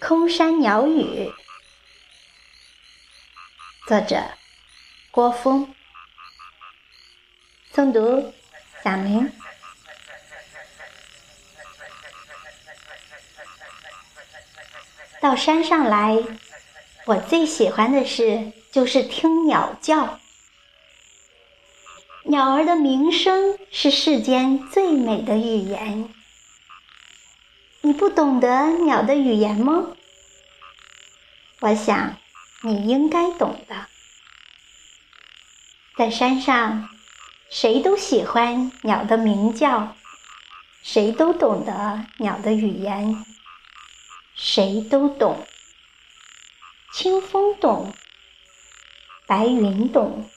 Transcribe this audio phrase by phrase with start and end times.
[0.00, 1.32] 空山鸟语，
[3.88, 4.22] 作者
[5.10, 5.74] 郭峰，
[7.74, 8.32] 诵读
[8.84, 9.32] 小明。
[15.20, 16.16] 到山上来，
[17.06, 20.20] 我最喜欢的事就是听鸟叫。
[22.22, 26.14] 鸟儿的鸣声是世间最美的语言。
[27.88, 29.96] 你不懂得鸟的语言吗？
[31.60, 32.18] 我想
[32.60, 33.86] 你应该懂的。
[35.96, 36.86] 在山上，
[37.48, 39.96] 谁都喜欢鸟的鸣叫，
[40.82, 43.24] 谁都懂得鸟的语言，
[44.34, 45.46] 谁都懂。
[46.92, 47.94] 清风懂，
[49.26, 50.28] 白云懂，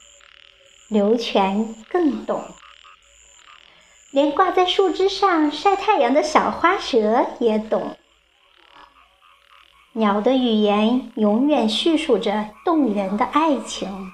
[0.88, 2.56] 流泉更懂。
[4.12, 7.96] 连挂在树枝上晒太阳的小花蛇也懂。
[9.94, 14.12] 鸟的语言永远叙述着动人的爱情。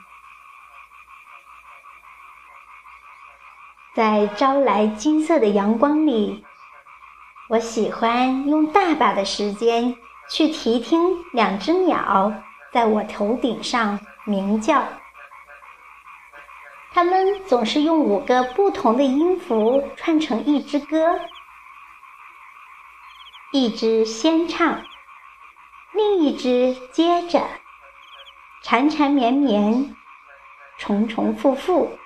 [3.96, 6.44] 在招来金色的阳光里，
[7.50, 9.96] 我喜欢用大把的时间
[10.30, 12.32] 去提听两只鸟
[12.72, 14.84] 在我头顶上鸣叫。
[16.98, 21.20] 它们总是用五个不同的音符串成一支歌，
[23.52, 24.84] 一支先唱，
[25.94, 27.48] 另一支接着，
[28.64, 29.96] 缠缠绵绵，
[30.80, 32.00] 重重复复，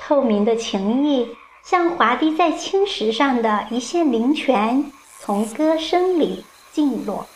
[0.00, 7.26] 透明的情意像滑滴在青石上的一线灵泉，从歌声里进落。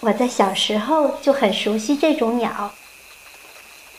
[0.00, 2.72] 我在小时候就很熟悉这种鸟。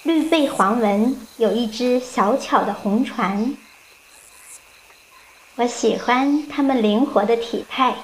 [0.09, 3.55] 绿背黄纹，有一只小巧的红船。
[5.53, 7.95] 我喜欢它们灵活的体态，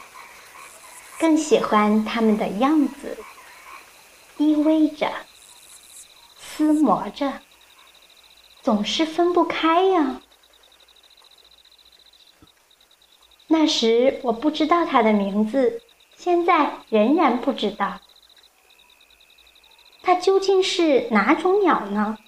[1.20, 3.17] 更喜欢它们的样子，
[4.38, 5.11] 依偎着，
[6.39, 7.42] 厮磨着，
[8.61, 10.22] 总是分不开呀。
[13.48, 15.82] 那时我不知道它的名字，
[16.16, 17.99] 现在仍然不知道。
[20.05, 22.20] 它究竟是哪种鸟呢？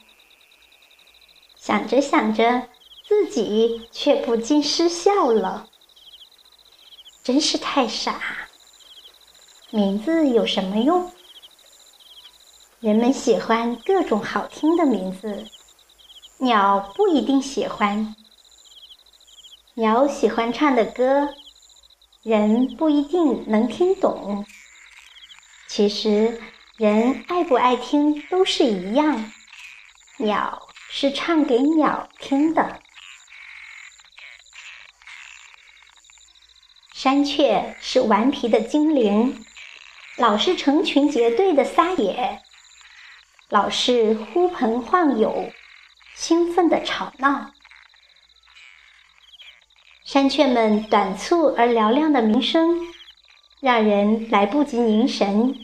[1.55, 2.67] 想着想着，
[3.07, 5.69] 自己却不禁失笑了。
[7.23, 8.49] 真是太傻！
[9.69, 11.11] 名字有什么用？
[12.79, 15.45] 人们喜欢各种好听的名字，
[16.39, 18.15] 鸟不一定喜欢。
[19.75, 21.29] 鸟喜欢唱的歌，
[22.23, 24.43] 人不一定能听懂。
[25.67, 26.41] 其实。
[26.77, 29.31] 人爱不爱听都是一样，
[30.19, 32.79] 鸟是唱给鸟听的。
[36.93, 39.43] 山雀是顽皮的精灵，
[40.17, 42.43] 老是成群结队的撒野，
[43.49, 45.51] 老是呼朋唤友，
[46.13, 47.53] 兴奋的吵闹。
[50.05, 52.85] 山雀们短促而嘹亮的鸣声，
[53.61, 55.55] 让人来不及凝神。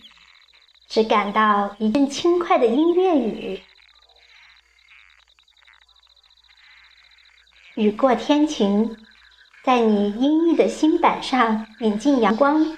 [0.94, 3.64] 只感到一阵轻快的音乐雨，
[7.74, 8.96] 雨过天晴，
[9.64, 12.78] 在你阴郁的心板上引进阳光，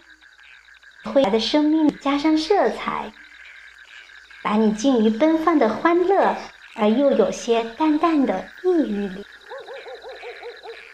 [1.03, 3.11] 灰白的生命加上色彩，
[4.41, 6.37] 把你浸于奔放的欢乐
[6.75, 9.25] 而又有些淡淡的抑郁里，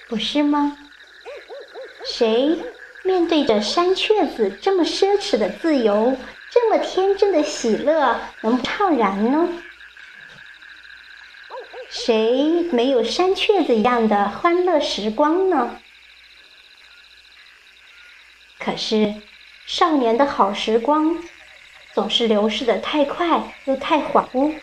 [0.09, 0.75] 不是吗？
[2.03, 2.57] 谁
[3.03, 6.17] 面对着山雀子这么奢侈的自由？
[6.53, 9.47] 这么天真的喜乐，能怅然呢？
[11.89, 15.79] 谁没有山雀子一样的欢乐时光呢？
[18.59, 19.15] 可是，
[19.65, 21.23] 少年的好时光
[21.93, 24.59] 总是流逝的太快又太恍惚，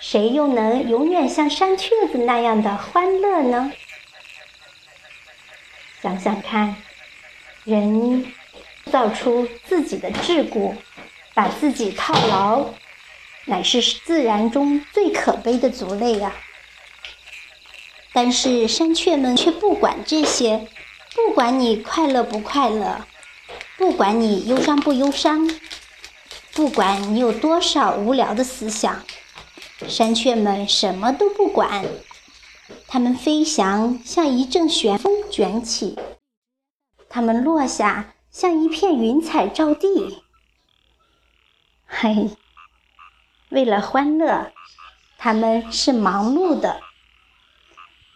[0.00, 3.72] 谁又能永远像山雀子那样的欢乐呢？
[6.00, 6.74] 想想看，
[7.62, 8.32] 人。
[8.92, 10.74] 造出自己的桎梏，
[11.32, 12.66] 把自己套牢，
[13.46, 16.36] 乃是自然中最可悲的族类啊。
[18.12, 20.68] 但是山雀们却不管这些，
[21.14, 23.06] 不管你快乐不快乐，
[23.78, 25.50] 不管你忧伤不忧伤，
[26.52, 29.02] 不管你有多少无聊的思想，
[29.88, 31.86] 山雀们什么都不管，
[32.86, 35.98] 它们飞翔像一阵旋风卷起，
[37.08, 38.12] 它们落下。
[38.32, 40.22] 像一片云彩照地，
[41.86, 42.30] 嘿，
[43.50, 44.50] 为了欢乐，
[45.18, 46.80] 他们是忙碌的。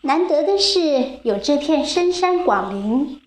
[0.00, 3.20] 难得的是有这片深山广林，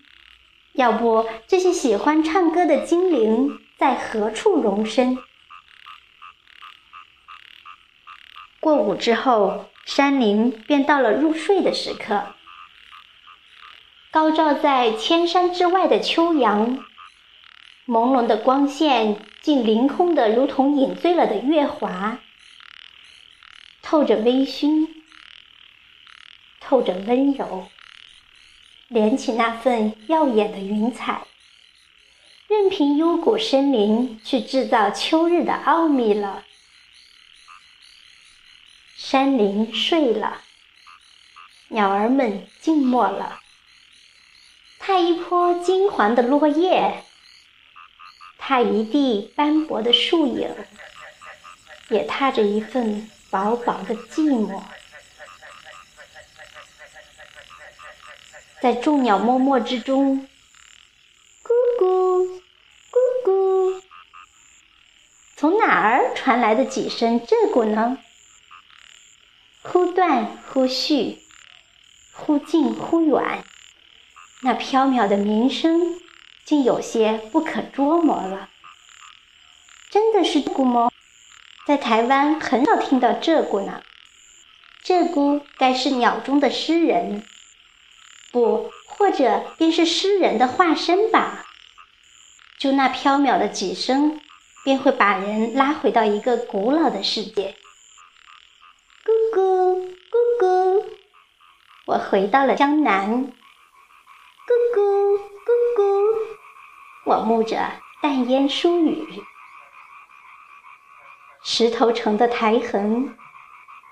[0.72, 5.16] 要不这些喜欢唱歌的精灵在何处容身？
[8.58, 12.34] 过午之后，山林便到了入睡的时刻。
[14.20, 16.84] 高照在千山之外的秋阳，
[17.86, 22.18] 朦胧的光线竟凌空的，如同饮醉了的月华，
[23.80, 24.88] 透着微醺，
[26.60, 27.70] 透着温柔，
[28.88, 31.22] 连起那份耀眼的云彩，
[32.46, 36.44] 任凭幽谷森林去制造秋日的奥秘了。
[38.96, 40.42] 山林睡了，
[41.68, 43.40] 鸟儿们静默了。
[44.82, 47.04] 踏一坡金黄的落叶，
[48.38, 50.56] 踏一地斑驳的树影，
[51.90, 54.62] 也踏着一份薄薄的寂寞。
[58.62, 60.26] 在众鸟默默之中，
[61.44, 62.40] 咕咕
[62.90, 63.82] 咕咕，
[65.36, 67.98] 从哪儿传来的几声鹧鸪呢？
[69.62, 71.18] 忽断忽续，
[72.14, 73.44] 忽近忽远。
[74.42, 76.00] 那飘渺的鸣声，
[76.44, 78.48] 竟有些不可捉摸了。
[79.90, 80.90] 真的是鹧鸪吗？
[81.66, 83.82] 在台湾很少听到鹧鸪呢。
[84.82, 87.22] 鹧鸪该是鸟中的诗人，
[88.32, 91.44] 不，或者便是诗人的化身吧。
[92.58, 94.18] 就那飘渺的几声，
[94.64, 97.56] 便会把人拉回到一个古老的世界。
[99.04, 100.84] 咕咕咕咕，
[101.86, 103.32] 我回到了江南。
[104.50, 105.16] 咕咕
[105.46, 106.36] 咕咕，
[107.04, 107.70] 我沐着
[108.02, 109.22] 淡烟疏雨，
[111.44, 113.16] 石头城的苔痕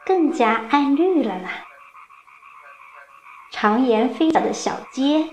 [0.04, 1.64] 更加暗绿了啦。
[3.52, 5.30] 长檐飞鸟的小街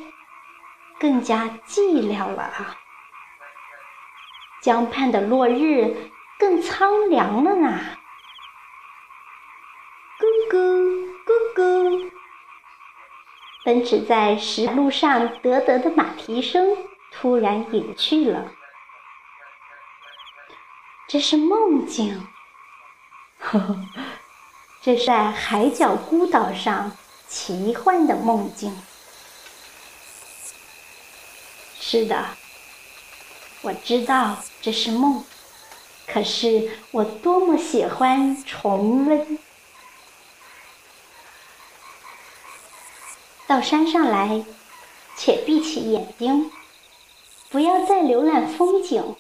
[1.00, 2.78] 更加寂寥了啊。
[4.62, 7.80] 江畔的落日更苍凉了呢。
[10.20, 11.85] 咕咕咕咕。
[13.66, 16.78] 奔驰在石路上得得的马蹄声
[17.12, 18.52] 突然隐去了，
[21.08, 22.28] 这是梦境。
[23.40, 23.76] 呵呵，
[24.84, 26.96] 这是在海角孤岛上
[27.28, 28.72] 奇幻的梦境。
[31.80, 32.24] 是的，
[33.64, 35.24] 我知道这是梦，
[36.06, 39.40] 可是我多么喜欢重温。
[43.48, 44.44] 到山上来，
[45.16, 46.50] 且闭起眼睛，
[47.50, 49.16] 不要再浏览风景，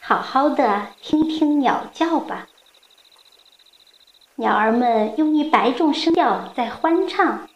[0.00, 2.48] 好好的听听鸟叫吧。
[4.36, 7.48] 鸟儿们用一百种声调在欢唱，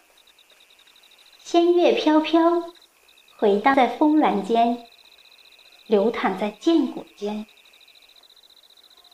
[1.38, 2.40] 仙乐飘飘，
[3.38, 4.84] 回荡在峰峦间，
[5.86, 7.46] 流淌在涧谷间。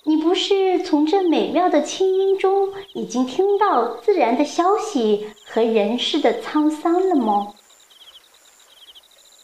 [0.05, 7.55] 你不是从这美妙的清音中已经听到自然的消息和人世的沧桑了吗？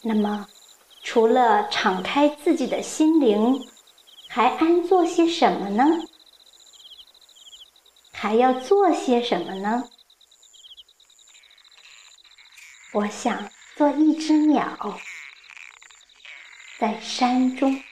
[0.03, 0.47] 那么，
[1.03, 3.69] 除了敞开自己的心灵，
[4.29, 5.85] 还安做些什么呢？
[8.13, 9.85] 还要做些什么呢？
[12.93, 14.99] 我想做一只鸟，
[16.79, 17.83] 在山中。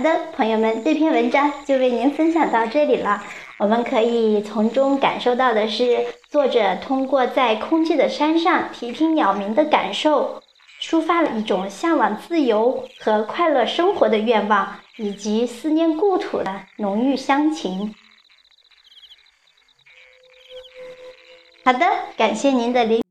[0.00, 3.22] 好的，朋友们，这篇文章就为您分享到这里了。
[3.58, 10.42] 我们可以从中感受到的是，作者通过在空寂的山上听听鸟鸣的感受，
[10.80, 17.94] 抒发了一种向往自由和快乐生活的愿望，以及思念故土的浓郁乡情。
[21.62, 23.02] 好的，感谢您的聆。